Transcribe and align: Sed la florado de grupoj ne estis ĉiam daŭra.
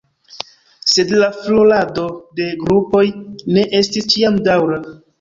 Sed 0.93 1.13
la 1.23 1.27
florado 1.41 2.07
de 2.41 2.49
grupoj 2.65 3.05
ne 3.55 3.71
estis 3.85 4.13
ĉiam 4.19 4.45
daŭra. 4.51 4.87